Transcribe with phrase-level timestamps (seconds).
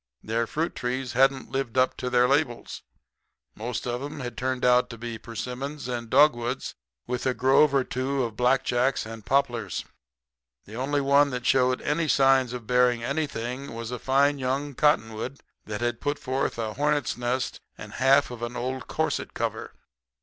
[0.23, 2.81] "Their fruit trees hadn't lived up to their labels.
[3.53, 6.73] Most of 'em had turned out to be persimmons and dogwoods,
[7.05, 9.85] with a grove or two of blackjacks and poplars.
[10.65, 15.39] The only one that showed any signs of bearing anything was a fine young cottonwood
[15.65, 19.75] that had put forth a hornet's nest and half of an old corset cover.